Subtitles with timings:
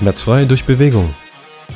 [0.00, 1.10] Schmerzfrei durch Bewegung.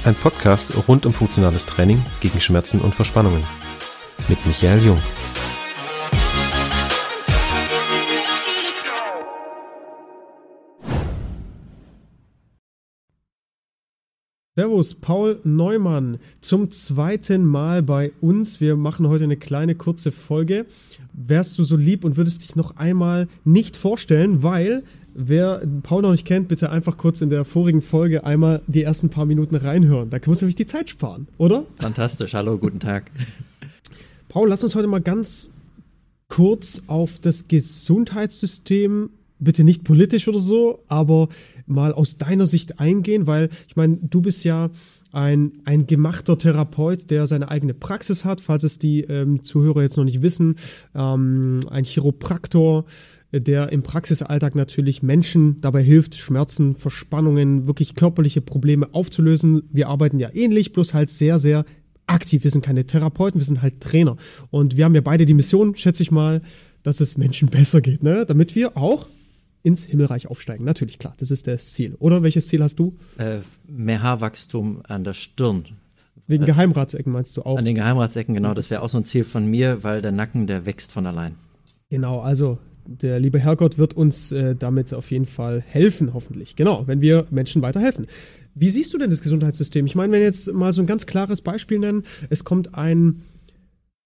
[0.06, 3.43] Ein Podcast rund um funktionales Training gegen Schmerzen und Verspannungen.
[4.30, 4.98] Mit Michael Jung.
[14.56, 18.59] Servus, Paul Neumann zum zweiten Mal bei uns.
[18.59, 20.64] Wir machen heute eine kleine kurze Folge.
[21.12, 24.83] Wärst du so lieb und würdest dich noch einmal nicht vorstellen, weil
[25.14, 29.10] wer Paul noch nicht kennt, bitte einfach kurz in der vorigen Folge einmal die ersten
[29.10, 30.10] paar Minuten reinhören.
[30.10, 31.64] Da können wir nämlich die Zeit sparen, oder?
[31.78, 32.34] Fantastisch.
[32.34, 33.10] Hallo, guten Tag.
[34.28, 35.55] Paul, lass uns heute mal ganz
[36.28, 41.28] kurz auf das Gesundheitssystem bitte nicht politisch oder so, aber
[41.66, 44.70] mal aus deiner Sicht eingehen, weil ich meine, du bist ja
[45.12, 49.96] ein, ein gemachter Therapeut, der seine eigene Praxis hat, falls es die ähm, Zuhörer jetzt
[49.96, 50.56] noch nicht wissen,
[50.94, 52.84] ähm, ein Chiropraktor,
[53.41, 59.62] der im Praxisalltag natürlich Menschen dabei hilft, Schmerzen, Verspannungen, wirklich körperliche Probleme aufzulösen.
[59.72, 61.64] Wir arbeiten ja ähnlich, bloß halt sehr, sehr
[62.06, 62.45] aktiv.
[62.45, 64.17] Wir sind keine Therapeuten, wir sind halt Trainer.
[64.50, 66.42] Und wir haben ja beide die Mission, schätze ich mal,
[66.83, 68.25] dass es Menschen besser geht, ne?
[68.27, 69.08] damit wir auch
[69.62, 70.64] ins Himmelreich aufsteigen.
[70.64, 71.97] Natürlich, klar, das ist das Ziel.
[71.98, 72.97] Oder welches Ziel hast du?
[73.17, 75.64] Äh, mehr Haarwachstum an der Stirn.
[76.27, 77.58] Wegen äh, Geheimratsecken meinst du auch?
[77.58, 78.55] An den Geheimratsecken, genau.
[78.55, 81.36] Das wäre auch so ein Ziel von mir, weil der Nacken, der wächst von allein.
[81.89, 86.56] Genau, also der liebe Herrgott wird uns äh, damit auf jeden Fall helfen, hoffentlich.
[86.56, 88.06] Genau, wenn wir Menschen weiterhelfen.
[88.54, 89.86] Wie siehst du denn das Gesundheitssystem?
[89.86, 93.22] Ich meine, wenn wir jetzt mal so ein ganz klares Beispiel nennen, es kommt ein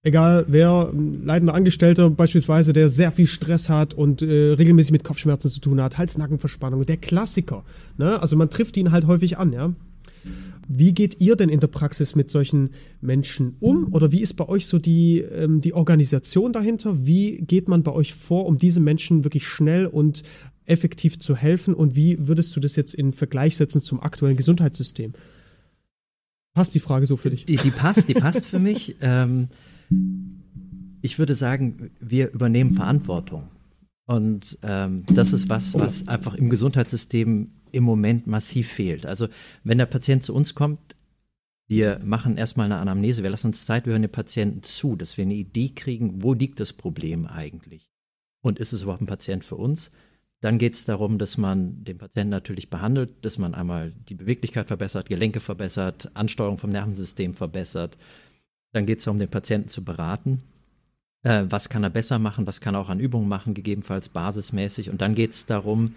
[0.02, 5.50] egal wer, leitender Angestellter beispielsweise, der sehr viel Stress hat und äh, regelmäßig mit Kopfschmerzen
[5.50, 7.64] zu tun hat, Hals-Nackenverspannung, der Klassiker.
[7.96, 8.20] Ne?
[8.20, 9.72] Also man trifft ihn halt häufig an, ja.
[10.68, 13.92] Wie geht ihr denn in der Praxis mit solchen Menschen um?
[13.92, 17.06] Oder wie ist bei euch so die, ähm, die Organisation dahinter?
[17.06, 20.22] Wie geht man bei euch vor, um diesen Menschen wirklich schnell und
[20.66, 21.72] effektiv zu helfen?
[21.72, 25.14] Und wie würdest du das jetzt in Vergleich setzen zum aktuellen Gesundheitssystem?
[26.54, 27.46] Passt die Frage so für dich?
[27.46, 28.96] Die, die passt, die passt für mich.
[29.00, 29.48] Ähm,
[31.00, 33.44] ich würde sagen, wir übernehmen Verantwortung.
[34.06, 39.06] Und ähm, das ist was, was einfach im Gesundheitssystem im Moment massiv fehlt.
[39.06, 39.28] Also
[39.64, 40.80] wenn der Patient zu uns kommt,
[41.66, 45.16] wir machen erstmal eine Anamnese, wir lassen uns Zeit, wir hören den Patienten zu, dass
[45.16, 47.90] wir eine Idee kriegen, wo liegt das Problem eigentlich?
[48.40, 49.90] Und ist es überhaupt ein Patient für uns?
[50.40, 54.68] Dann geht es darum, dass man den Patienten natürlich behandelt, dass man einmal die Beweglichkeit
[54.68, 57.98] verbessert, Gelenke verbessert, Ansteuerung vom Nervensystem verbessert,
[58.72, 60.42] dann geht es darum, den Patienten zu beraten.
[61.22, 62.46] Äh, was kann er besser machen?
[62.46, 64.90] Was kann er auch an Übungen machen, gegebenenfalls basismäßig?
[64.90, 65.94] Und dann geht es darum,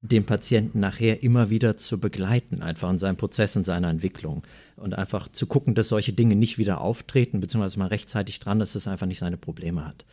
[0.00, 4.44] den Patienten nachher immer wieder zu begleiten, einfach in seinem Prozess, in seiner Entwicklung.
[4.76, 8.76] Und einfach zu gucken, dass solche Dinge nicht wieder auftreten, beziehungsweise man rechtzeitig dran dass
[8.76, 10.06] es einfach nicht seine Probleme hat.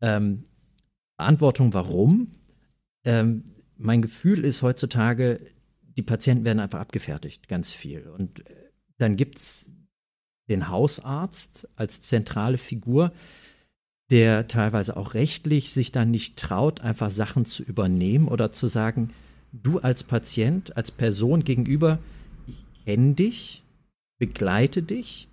[0.00, 0.44] Ähm,
[1.16, 2.32] Verantwortung, warum?
[3.04, 3.44] Ähm,
[3.76, 5.40] mein Gefühl ist heutzutage,
[5.96, 8.08] die Patienten werden einfach abgefertigt, ganz viel.
[8.08, 9.70] Und äh, dann gibt es
[10.48, 13.12] den Hausarzt als zentrale Figur,
[14.10, 19.10] der teilweise auch rechtlich sich dann nicht traut, einfach Sachen zu übernehmen oder zu sagen,
[19.52, 21.98] du als Patient, als Person gegenüber,
[22.46, 23.62] ich kenne dich,
[24.18, 25.28] begleite dich.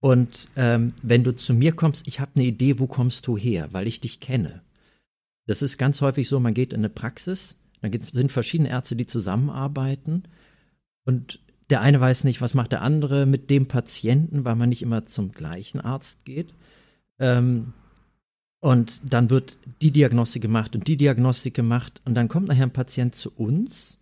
[0.00, 3.68] Und ähm, wenn du zu mir kommst, ich habe eine Idee, wo kommst du her,
[3.72, 4.62] weil ich dich kenne.
[5.46, 9.06] Das ist ganz häufig so, man geht in eine Praxis, dann sind verschiedene Ärzte, die
[9.06, 10.24] zusammenarbeiten
[11.04, 14.82] und der eine weiß nicht, was macht der andere mit dem Patienten, weil man nicht
[14.82, 16.54] immer zum gleichen Arzt geht.
[17.18, 17.72] Ähm,
[18.60, 22.72] und dann wird die Diagnostik gemacht und die Diagnostik gemacht und dann kommt nachher ein
[22.72, 23.98] Patient zu uns.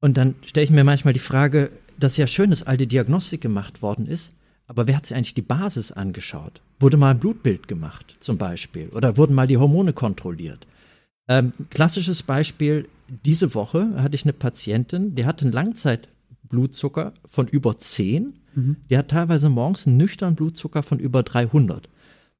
[0.00, 3.40] Und dann stelle ich mir manchmal die Frage, dass ja schön, dass all die Diagnostik
[3.40, 4.34] gemacht worden ist,
[4.66, 6.60] aber wer hat sich eigentlich die Basis angeschaut?
[6.78, 8.88] Wurde mal ein Blutbild gemacht, zum Beispiel?
[8.90, 10.66] Oder wurden mal die Hormone kontrolliert?
[11.28, 15.52] Ähm, klassisches Beispiel, diese Woche hatte ich eine Patientin, die hatte einen
[16.42, 18.34] Langzeitblutzucker von über 10.
[18.54, 18.76] Mhm.
[18.90, 21.88] Die hat teilweise morgens einen nüchternen Blutzucker von über 300.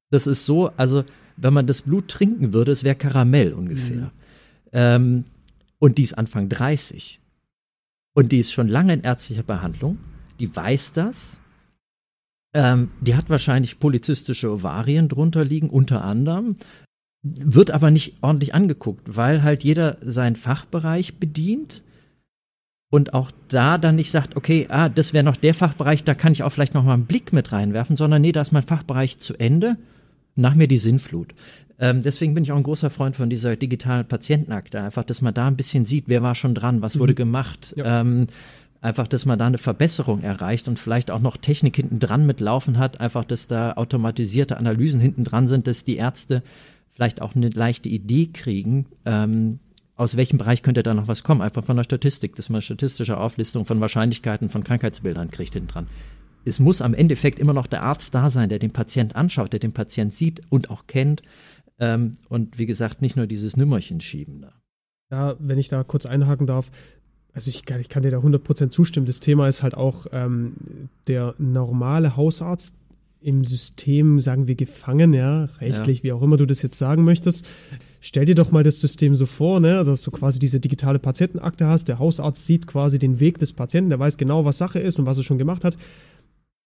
[0.09, 1.03] Das ist so, also
[1.37, 4.05] wenn man das Blut trinken würde, es wäre Karamell ungefähr.
[4.05, 4.11] Mhm.
[4.71, 5.23] Ähm,
[5.79, 7.19] und die ist Anfang 30.
[8.13, 9.97] Und die ist schon lange in ärztlicher Behandlung.
[10.39, 11.39] Die weiß das.
[12.53, 16.55] Ähm, die hat wahrscheinlich polizistische Ovarien drunter liegen, unter anderem
[17.23, 21.81] wird aber nicht ordentlich angeguckt, weil halt jeder seinen Fachbereich bedient
[22.93, 26.31] und auch da dann nicht sagt, okay, ah, das wäre noch der Fachbereich, da kann
[26.31, 29.17] ich auch vielleicht noch mal einen Blick mit reinwerfen, sondern nee, da ist mein Fachbereich
[29.17, 29.77] zu Ende,
[30.35, 31.33] nach mir die Sinnflut.
[31.79, 35.33] Ähm, deswegen bin ich auch ein großer Freund von dieser digitalen Patientenakte, einfach, dass man
[35.33, 37.17] da ein bisschen sieht, wer war schon dran, was wurde mhm.
[37.17, 37.73] gemacht.
[37.75, 38.01] Ja.
[38.01, 38.27] Ähm,
[38.79, 42.77] einfach, dass man da eine Verbesserung erreicht und vielleicht auch noch Technik hinten dran mitlaufen
[42.77, 46.43] hat, einfach, dass da automatisierte Analysen hinten dran sind, dass die Ärzte
[46.91, 49.57] vielleicht auch eine leichte Idee kriegen, ähm,
[49.95, 51.41] aus welchem Bereich könnte da noch was kommen?
[51.41, 55.69] Einfach von der Statistik, dass man eine statistische Auflistung von Wahrscheinlichkeiten von Krankheitsbildern kriegt hinten
[55.69, 55.87] dran.
[56.45, 59.59] Es muss am Endeffekt immer noch der Arzt da sein, der den Patient anschaut, der
[59.59, 61.21] den Patient sieht und auch kennt.
[61.79, 64.53] Ähm, und wie gesagt, nicht nur dieses Nümmerchen schieben da.
[65.11, 66.71] Ja, wenn ich da kurz einhaken darf,
[67.33, 69.05] also ich, ich kann dir da 100% zustimmen.
[69.05, 72.77] Das Thema ist halt auch ähm, der normale Hausarzt
[73.23, 76.03] im System, sagen wir, gefangen, ja, rechtlich, ja.
[76.03, 77.47] wie auch immer du das jetzt sagen möchtest.
[78.01, 81.67] Stell dir doch mal das System so vor, ne, dass du quasi diese digitale Patientenakte
[81.67, 81.87] hast.
[81.87, 85.05] Der Hausarzt sieht quasi den Weg des Patienten, der weiß genau, was Sache ist und
[85.05, 85.77] was er schon gemacht hat.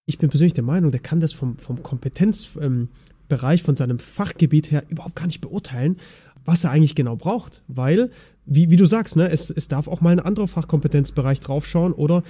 [0.07, 4.71] Ich bin persönlich der Meinung, der kann das vom, vom Kompetenzbereich, ähm, von seinem Fachgebiet
[4.71, 5.97] her überhaupt gar nicht beurteilen,
[6.43, 7.61] was er eigentlich genau braucht.
[7.67, 8.09] Weil,
[8.45, 12.23] wie, wie du sagst, ne, es, es darf auch mal ein anderer Fachkompetenzbereich draufschauen oder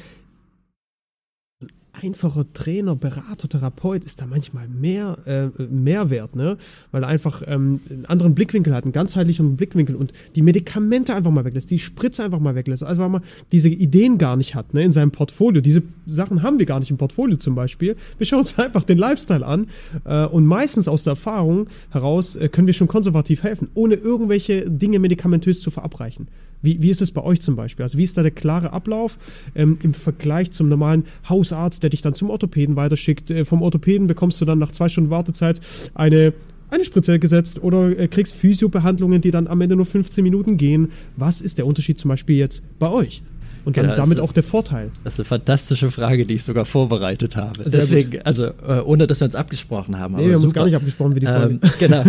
[2.01, 6.57] einfacher Trainer, Berater, Therapeut ist da manchmal mehr äh, Mehrwert, ne?
[6.91, 11.31] Weil er einfach ähm, einen anderen Blickwinkel hat, einen ganzheitlichen Blickwinkel und die Medikamente einfach
[11.31, 13.21] mal weglässt, die Spritze einfach mal weglässt, also weil man
[13.51, 15.61] diese Ideen gar nicht hat, ne, in seinem Portfolio.
[15.61, 17.95] Diese Sachen haben wir gar nicht im Portfolio zum Beispiel.
[18.17, 19.67] Wir schauen uns einfach den Lifestyle an
[20.05, 24.69] äh, und meistens aus der Erfahrung heraus äh, können wir schon konservativ helfen, ohne irgendwelche
[24.69, 26.27] Dinge medikamentös zu verabreichen.
[26.61, 27.83] Wie, wie ist es bei euch zum Beispiel?
[27.83, 29.17] Also wie ist da der klare Ablauf
[29.55, 33.29] ähm, im Vergleich zum normalen Hausarzt, der dich dann zum Orthopäden weiterschickt?
[33.29, 35.59] Äh, vom Orthopäden bekommst du dann nach zwei Stunden Wartezeit
[35.93, 36.33] eine
[36.69, 40.91] eine Spritze gesetzt oder äh, kriegst Physiobehandlungen, die dann am Ende nur 15 Minuten gehen.
[41.15, 43.23] Was ist der Unterschied zum Beispiel jetzt bei euch?
[43.65, 44.91] Und dann genau, damit ist, auch der Vorteil.
[45.03, 47.69] Das ist eine fantastische Frage, die ich sogar vorbereitet habe.
[47.69, 48.25] Sehr Deswegen, gut.
[48.25, 50.15] also äh, ohne dass wir uns abgesprochen haben.
[50.15, 50.45] Nee, wir haben super.
[50.45, 51.53] uns gar nicht abgesprochen, wie die Folge.
[51.55, 52.03] Ähm, genau.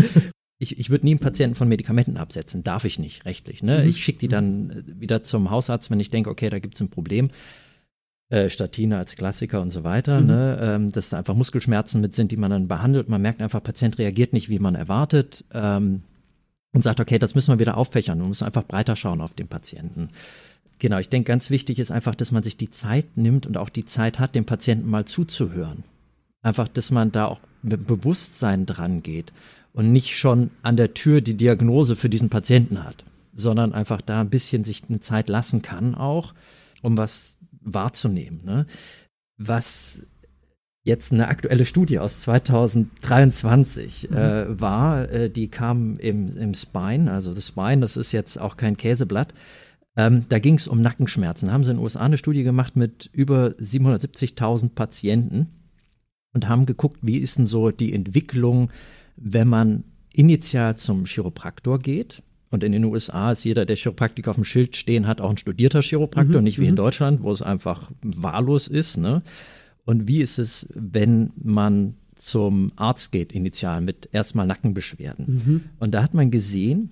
[0.59, 3.63] Ich, ich würde nie einen Patienten von Medikamenten absetzen, darf ich nicht rechtlich.
[3.63, 3.83] Ne?
[3.83, 3.89] Mhm.
[3.89, 6.81] Ich schicke die dann äh, wieder zum Hausarzt, wenn ich denke, okay, da gibt es
[6.81, 7.31] ein Problem.
[8.29, 10.27] Äh, Statine als Klassiker und so weiter, mhm.
[10.27, 10.59] ne?
[10.61, 13.09] ähm, dass da einfach Muskelschmerzen mit sind, die man dann behandelt.
[13.09, 16.03] Man merkt einfach, Patient reagiert nicht, wie man erwartet ähm,
[16.73, 18.19] und sagt, okay, das müssen wir wieder auffächern.
[18.19, 20.11] Man muss einfach breiter schauen auf den Patienten.
[20.81, 23.69] Genau, ich denke, ganz wichtig ist einfach, dass man sich die Zeit nimmt und auch
[23.69, 25.85] die Zeit hat, dem Patienten mal zuzuhören.
[26.43, 29.33] Einfach, dass man da auch mit Bewusstsein dran geht
[29.79, 34.21] und nicht schon an der Tür die Diagnose für diesen Patienten hat, sondern einfach da
[34.21, 36.35] ein bisschen sich eine Zeit lassen kann auch,
[36.83, 38.41] um was wahrzunehmen.
[38.45, 38.67] Ne?
[39.37, 40.05] Was
[40.83, 44.17] jetzt eine aktuelle Studie aus 2023 mhm.
[44.17, 48.57] äh, war, äh, die kam im, im Spine, also das Spine, das ist jetzt auch
[48.57, 49.33] kein Käseblatt.
[49.97, 51.47] Ähm, da ging es um Nackenschmerzen.
[51.47, 55.47] Da haben sie in den USA eine Studie gemacht mit über 770.000 Patienten
[56.35, 58.71] und haben geguckt, wie ist denn so die Entwicklung
[59.21, 64.37] wenn man initial zum Chiropraktor geht, und in den USA ist jeder, der Chiropraktiker auf
[64.37, 66.77] dem Schild stehen hat, auch ein studierter Chiropraktor, mhm, nicht wie in mhm.
[66.77, 68.97] Deutschland, wo es einfach wahllos ist.
[68.97, 69.23] Ne?
[69.85, 75.27] Und wie ist es, wenn man zum Arzt geht, initial mit erstmal Nackenbeschwerden?
[75.27, 75.65] Mhm.
[75.79, 76.91] Und da hat man gesehen,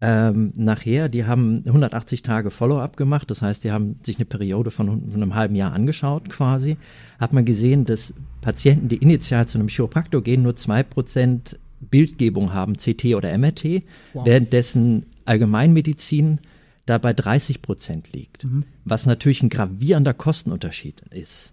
[0.00, 4.70] ähm, nachher, die haben 180 Tage Follow-up gemacht, das heißt, die haben sich eine Periode
[4.70, 6.76] von, von einem halben Jahr angeschaut quasi,
[7.18, 12.76] hat man gesehen, dass Patienten, die initial zu einem Chiropraktor gehen, nur 2% Bildgebung haben,
[12.76, 14.24] CT oder MRT, wow.
[14.24, 16.40] währenddessen Allgemeinmedizin
[16.86, 18.64] da bei 30% liegt, mhm.
[18.84, 21.52] was natürlich ein gravierender Kostenunterschied ist.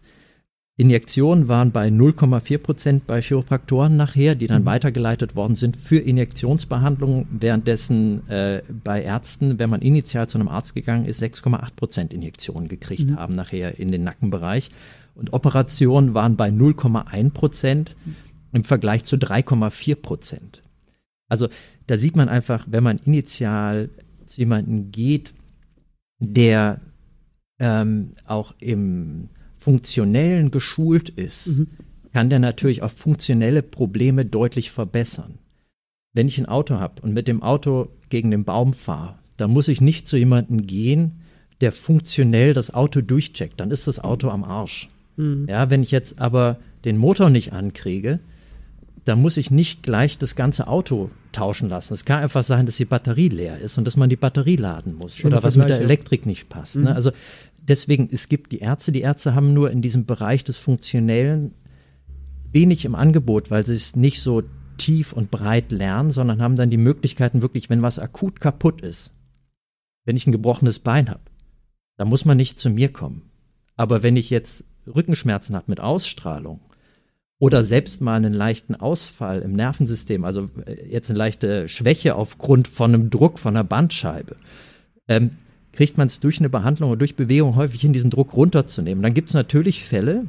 [0.78, 4.68] Injektionen waren bei 0,4 Prozent bei Chiropraktoren nachher, die dann mhm.
[4.68, 10.76] weitergeleitet worden sind für Injektionsbehandlungen, währenddessen äh, bei Ärzten, wenn man initial zu einem Arzt
[10.76, 13.16] gegangen ist, 6,8 Prozent Injektionen gekriegt mhm.
[13.16, 14.70] haben nachher in den Nackenbereich.
[15.16, 17.96] Und Operationen waren bei 0,1 Prozent
[18.52, 20.62] im Vergleich zu 3,4 Prozent.
[21.30, 21.48] Also
[21.88, 23.90] da sieht man einfach, wenn man initial
[24.26, 25.34] zu jemandem geht,
[26.20, 26.82] der
[27.60, 29.30] ähm, auch im
[29.66, 31.68] Funktionellen geschult ist, mhm.
[32.14, 35.40] kann der natürlich auch funktionelle Probleme deutlich verbessern.
[36.14, 39.68] Wenn ich ein Auto habe und mit dem Auto gegen den Baum fahre, dann muss
[39.68, 41.14] ich nicht zu jemandem gehen,
[41.62, 43.60] der funktionell das Auto durchcheckt.
[43.60, 44.88] Dann ist das Auto am Arsch.
[45.18, 45.48] Mhm.
[45.50, 48.20] Ja, wenn ich jetzt aber den Motor nicht ankriege,
[49.04, 51.96] dann muss ich nicht gleich das ganze Auto tauschen lassen.
[51.96, 54.96] Es kann einfach sein, dass die Batterie leer ist und dass man die Batterie laden
[54.96, 56.76] muss Schöner oder was mit der Elektrik nicht passt.
[56.76, 56.82] Ne?
[56.82, 56.88] Mhm.
[56.88, 56.96] Ne?
[56.96, 57.12] Also
[57.68, 61.54] deswegen, es gibt die Ärzte, die Ärzte haben nur in diesem Bereich des Funktionellen
[62.52, 64.44] wenig im Angebot, weil sie es nicht so
[64.78, 69.14] tief und breit lernen, sondern haben dann die Möglichkeiten wirklich, wenn was akut kaputt ist,
[70.06, 71.22] wenn ich ein gebrochenes Bein habe,
[71.98, 73.30] dann muss man nicht zu mir kommen.
[73.76, 76.62] Aber wenn ich jetzt Rückenschmerzen habe mit Ausstrahlung
[77.40, 82.68] oder selbst mal einen leichten Ausfall im Nervensystem, also äh, jetzt eine leichte Schwäche aufgrund
[82.68, 84.38] von einem Druck von einer Bandscheibe,
[85.08, 85.32] ähm,
[85.76, 89.04] kriegt man es durch eine Behandlung oder durch Bewegung häufig hin, diesen Druck runterzunehmen.
[89.04, 90.26] Dann gibt es natürlich Fälle,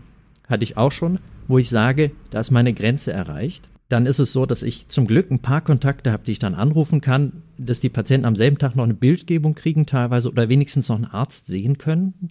[0.49, 3.69] hatte ich auch schon, wo ich sage, da ist meine Grenze erreicht.
[3.88, 6.55] dann ist es so, dass ich zum Glück ein paar Kontakte habe, die ich dann
[6.55, 10.88] anrufen kann, dass die Patienten am selben Tag noch eine Bildgebung kriegen teilweise oder wenigstens
[10.88, 12.31] noch einen Arzt sehen können.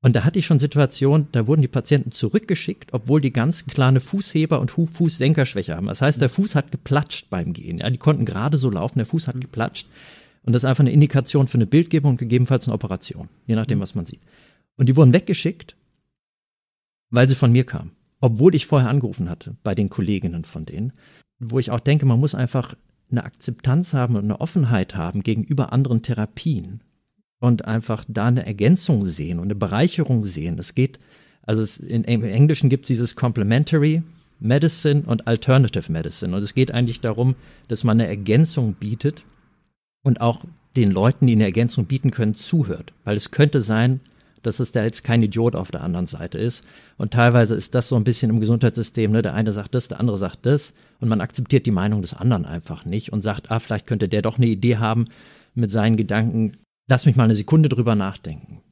[0.00, 3.98] Und da hatte ich schon Situationen, da wurden die Patienten zurückgeschickt, obwohl die ganz kleine
[3.98, 5.88] Fußheber- und Fußsenkerschwäche haben.
[5.88, 7.78] Das heißt, der Fuß hat geplatscht beim Gehen.
[7.78, 9.88] Ja, die konnten gerade so laufen, der Fuß hat geplatscht.
[10.46, 13.80] Und das ist einfach eine Indikation für eine Bildgebung und gegebenenfalls eine Operation, je nachdem,
[13.80, 14.22] was man sieht.
[14.76, 15.76] Und die wurden weggeschickt,
[17.10, 20.92] weil sie von mir kamen obwohl ich vorher angerufen hatte bei den Kolleginnen von denen,
[21.38, 22.74] wo ich auch denke, man muss einfach
[23.10, 26.80] eine Akzeptanz haben und eine Offenheit haben gegenüber anderen Therapien
[27.38, 30.58] und einfach da eine Ergänzung sehen und eine Bereicherung sehen.
[30.58, 30.98] Es geht,
[31.42, 34.02] also es, in, im Englischen gibt es dieses Complementary
[34.40, 37.36] Medicine und Alternative Medicine und es geht eigentlich darum,
[37.68, 39.24] dass man eine Ergänzung bietet
[40.06, 40.44] und auch
[40.76, 42.92] den Leuten, die eine Ergänzung bieten können, zuhört.
[43.02, 44.00] Weil es könnte sein,
[44.42, 46.64] dass es da jetzt kein Idiot auf der anderen Seite ist.
[46.96, 49.20] Und teilweise ist das so ein bisschen im Gesundheitssystem, ne?
[49.20, 52.44] der eine sagt das, der andere sagt das und man akzeptiert die Meinung des anderen
[52.44, 55.08] einfach nicht und sagt, ah, vielleicht könnte der doch eine Idee haben
[55.56, 56.56] mit seinen Gedanken.
[56.88, 58.62] Lass mich mal eine Sekunde drüber nachdenken.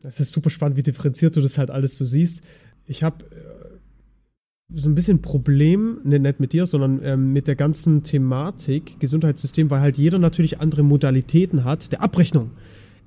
[0.00, 2.42] Das ist super spannend, wie differenziert du das halt alles so siehst.
[2.86, 3.65] Ich habe äh,
[4.74, 9.70] so ein bisschen Problem, ne, nicht mit dir, sondern ähm, mit der ganzen Thematik Gesundheitssystem,
[9.70, 12.50] weil halt jeder natürlich andere Modalitäten hat der Abrechnung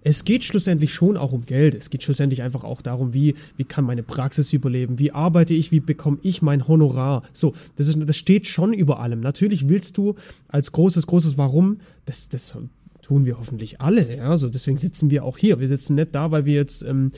[0.01, 1.73] es geht schlussendlich schon auch um Geld.
[1.75, 4.99] Es geht schlussendlich einfach auch darum, wie, wie kann meine Praxis überleben?
[4.99, 5.71] Wie arbeite ich?
[5.71, 7.23] Wie bekomme ich mein Honorar?
[7.33, 9.19] So, das, ist, das steht schon über allem.
[9.19, 10.15] Natürlich willst du
[10.47, 12.55] als großes, großes Warum, das, das
[13.09, 14.15] tun wir hoffentlich alle.
[14.15, 14.37] Ja?
[14.37, 15.59] So, deswegen sitzen wir auch hier.
[15.59, 17.11] Wir sitzen nicht da, weil wir jetzt ähm,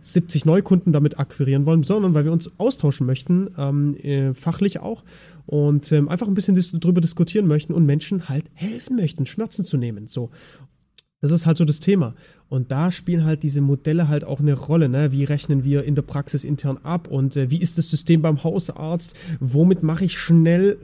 [0.00, 5.04] 70 Neukunden damit akquirieren wollen, sondern weil wir uns austauschen möchten, ähm, äh, fachlich auch
[5.44, 9.66] und ähm, einfach ein bisschen dis drüber diskutieren möchten und Menschen halt helfen möchten, Schmerzen
[9.66, 10.08] zu nehmen.
[10.08, 10.30] So.
[11.20, 12.14] Das ist halt so das Thema.
[12.48, 14.88] Und da spielen halt diese Modelle halt auch eine Rolle.
[14.88, 15.12] Ne?
[15.12, 18.42] Wie rechnen wir in der Praxis intern ab und äh, wie ist das System beim
[18.42, 19.14] Hausarzt?
[19.40, 20.78] Womit mache ich schnell,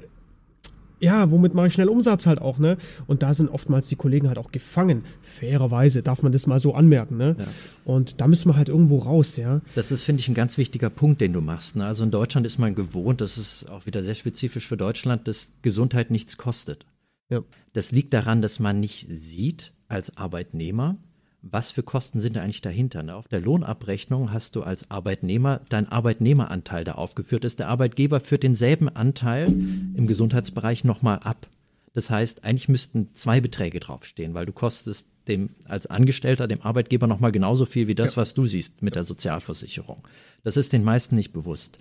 [1.02, 2.76] ja, womit mache ich schnell Umsatz halt auch, ne?
[3.08, 5.02] Und da sind oftmals die Kollegen halt auch gefangen.
[5.20, 7.34] Fairerweise darf man das mal so anmerken, ne?
[7.38, 7.46] Ja.
[7.84, 9.62] Und da müssen wir halt irgendwo raus, ja.
[9.74, 11.74] Das ist, finde ich, ein ganz wichtiger Punkt, den du machst.
[11.74, 11.84] Ne?
[11.84, 15.52] Also in Deutschland ist man gewohnt, das ist auch wieder sehr spezifisch für Deutschland, dass
[15.62, 16.86] Gesundheit nichts kostet.
[17.28, 17.42] Ja.
[17.72, 20.98] Das liegt daran, dass man nicht sieht, als Arbeitnehmer,
[21.42, 23.02] was für Kosten sind da eigentlich dahinter?
[23.02, 23.16] Ne?
[23.16, 27.58] Auf der Lohnabrechnung hast du als Arbeitnehmer dein Arbeitnehmeranteil da aufgeführt ist.
[27.58, 31.48] Der Arbeitgeber führt denselben Anteil im Gesundheitsbereich nochmal ab.
[31.94, 37.06] Das heißt, eigentlich müssten zwei Beträge draufstehen, weil du kostest dem als Angestellter, dem Arbeitgeber
[37.06, 38.16] nochmal genauso viel wie das, ja.
[38.18, 40.06] was du siehst mit der Sozialversicherung.
[40.42, 41.78] Das ist den meisten nicht bewusst.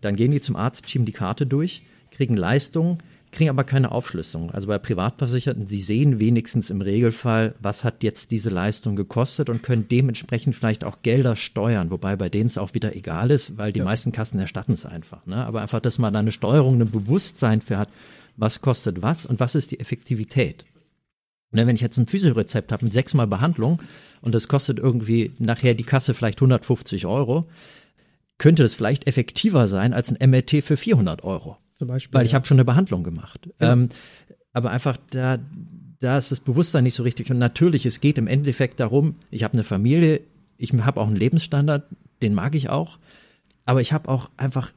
[0.00, 2.98] Dann gehen die zum Arzt, schieben die Karte durch, kriegen Leistungen,
[3.32, 4.50] kriegen aber keine Aufschlüsselung.
[4.50, 9.62] Also bei Privatversicherten, sie sehen wenigstens im Regelfall, was hat jetzt diese Leistung gekostet und
[9.62, 13.72] können dementsprechend vielleicht auch Gelder steuern, wobei bei denen es auch wieder egal ist, weil
[13.72, 13.84] die ja.
[13.84, 15.26] meisten Kassen erstatten es einfach.
[15.26, 15.36] Ne?
[15.36, 17.88] Aber einfach, dass man da eine Steuerung, ein Bewusstsein für hat,
[18.36, 20.64] was kostet was und was ist die Effektivität.
[21.54, 23.82] Ne, wenn ich jetzt ein Physiorezept habe mit sechsmal Behandlung
[24.22, 27.46] und das kostet irgendwie nachher die Kasse vielleicht 150 Euro,
[28.38, 31.58] könnte es vielleicht effektiver sein als ein MRT für 400 Euro.
[31.82, 32.16] Zum Beispiel.
[32.16, 32.36] Weil ich ja.
[32.36, 33.50] habe schon eine Behandlung gemacht.
[33.58, 33.72] Ja.
[33.72, 33.88] Ähm,
[34.52, 35.40] aber einfach da,
[35.98, 37.28] da ist das Bewusstsein nicht so richtig.
[37.28, 40.20] Und natürlich, es geht im Endeffekt darum, ich habe eine Familie,
[40.58, 41.82] ich habe auch einen Lebensstandard,
[42.22, 43.00] den mag ich auch.
[43.64, 44.70] Aber ich habe auch einfach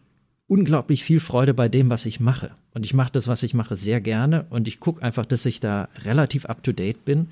[0.48, 2.56] unglaublich viel Freude bei dem, was ich mache.
[2.74, 4.48] Und ich mache das, was ich mache, sehr gerne.
[4.50, 7.28] Und ich gucke einfach, dass ich da relativ up-to-date bin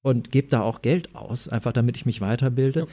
[0.00, 2.80] und gebe da auch Geld aus, einfach damit ich mich weiterbilde.
[2.80, 2.86] Ja.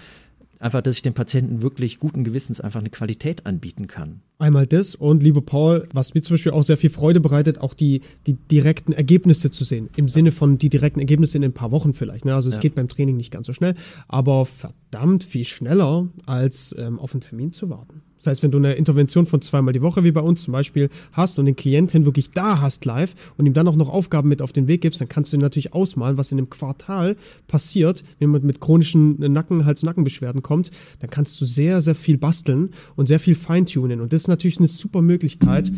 [0.62, 4.22] Einfach, dass ich den Patienten wirklich guten Gewissens einfach eine Qualität anbieten kann.
[4.38, 7.74] Einmal das und lieber Paul, was mir zum Beispiel auch sehr viel Freude bereitet, auch
[7.74, 9.90] die, die direkten Ergebnisse zu sehen.
[9.96, 12.26] Im Sinne von die direkten Ergebnisse in ein paar Wochen vielleicht.
[12.26, 12.36] Ne?
[12.36, 12.62] Also es ja.
[12.62, 13.74] geht beim Training nicht ganz so schnell,
[14.08, 18.04] aber verdammt viel schneller, als ähm, auf einen Termin zu warten.
[18.22, 20.90] Das heißt, wenn du eine Intervention von zweimal die Woche, wie bei uns zum Beispiel,
[21.12, 24.44] hast und den Klienten wirklich da hast live und ihm dann auch noch Aufgaben mit
[24.44, 28.30] auf den Weg gibst, dann kannst du natürlich ausmalen, was in einem Quartal passiert, wenn
[28.30, 30.70] man mit chronischen Nacken, Hals-Nackenbeschwerden kommt.
[31.00, 34.02] Dann kannst du sehr, sehr viel basteln und sehr viel feintunen.
[34.02, 35.72] Und das ist natürlich eine super Möglichkeit.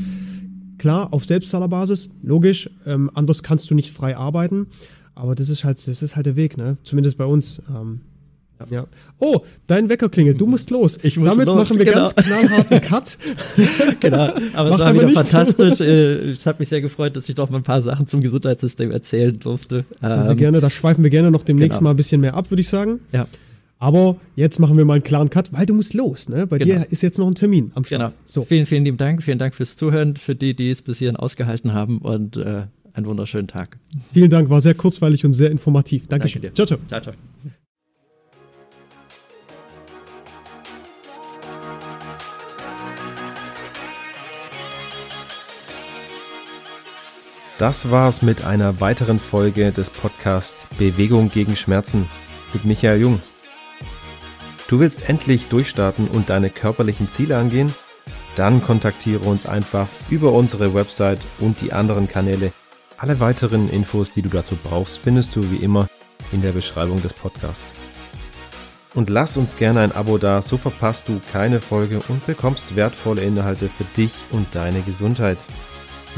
[0.77, 4.67] Klar, auf Selbstzahlerbasis, logisch, ähm, anders kannst du nicht frei arbeiten.
[5.15, 6.77] Aber das ist halt, das ist halt der Weg, ne?
[6.83, 7.61] Zumindest bei uns.
[7.69, 8.01] Ähm,
[8.69, 8.85] ja.
[9.19, 10.97] Oh, dein Wecker klingelt, du musst los.
[11.03, 11.97] Ich muss Damit los, machen wir genau.
[11.97, 13.17] ganz knallharten Cut.
[13.99, 15.79] genau, aber es war wieder fantastisch.
[15.79, 18.91] Äh, es hat mich sehr gefreut, dass ich doch mal ein paar Sachen zum Gesundheitssystem
[18.91, 19.85] erzählen durfte.
[20.01, 21.89] Also ähm, gerne, da schweifen wir gerne noch demnächst genau.
[21.89, 22.99] mal ein bisschen mehr ab, würde ich sagen.
[23.11, 23.27] Ja.
[23.83, 26.29] Aber jetzt machen wir mal einen klaren Cut, weil du musst los.
[26.29, 26.47] Ne?
[26.47, 26.79] Bei genau.
[26.79, 28.01] dir ist jetzt noch ein Termin am Start.
[28.01, 28.13] Genau.
[28.25, 28.43] So.
[28.43, 29.21] Vielen, vielen lieben Dank.
[29.23, 33.05] Vielen Dank fürs Zuhören, für die, die es bis hierhin ausgehalten haben und äh, einen
[33.05, 33.77] wunderschönen Tag.
[34.13, 36.07] Vielen Dank, war sehr kurzweilig und sehr informativ.
[36.07, 36.41] Dankeschön.
[36.43, 36.65] Danke dir.
[36.65, 36.87] Ciao, ciao.
[36.87, 37.13] ciao, ciao.
[47.63, 52.09] Das war's mit einer weiteren Folge des Podcasts Bewegung gegen Schmerzen
[52.51, 53.21] mit Michael Jung.
[54.67, 57.73] Du willst endlich durchstarten und deine körperlichen Ziele angehen?
[58.35, 62.51] Dann kontaktiere uns einfach über unsere Website und die anderen Kanäle.
[62.97, 65.87] Alle weiteren Infos, die du dazu brauchst, findest du wie immer
[66.33, 67.73] in der Beschreibung des Podcasts.
[68.93, 73.21] Und lass uns gerne ein Abo da, so verpasst du keine Folge und bekommst wertvolle
[73.21, 75.37] Inhalte für dich und deine Gesundheit.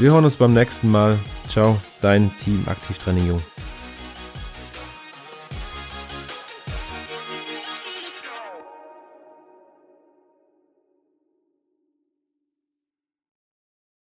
[0.00, 1.16] Wir hören uns beim nächsten Mal.
[1.48, 3.42] Ciao, dein Team Aktivtraining Jung.